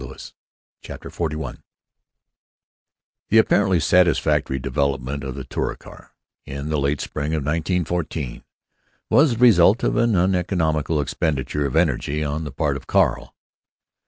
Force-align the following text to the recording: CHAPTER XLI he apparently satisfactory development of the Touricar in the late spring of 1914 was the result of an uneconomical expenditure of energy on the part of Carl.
CHAPTER 0.81 1.11
XLI 1.11 1.57
he 3.27 3.37
apparently 3.37 3.79
satisfactory 3.79 4.57
development 4.57 5.23
of 5.23 5.35
the 5.35 5.43
Touricar 5.43 6.15
in 6.43 6.69
the 6.69 6.79
late 6.79 6.99
spring 6.99 7.35
of 7.35 7.43
1914 7.45 8.43
was 9.11 9.33
the 9.33 9.37
result 9.37 9.83
of 9.83 9.97
an 9.97 10.15
uneconomical 10.15 10.99
expenditure 10.99 11.67
of 11.67 11.75
energy 11.75 12.23
on 12.23 12.45
the 12.45 12.51
part 12.51 12.77
of 12.77 12.87
Carl. 12.87 13.35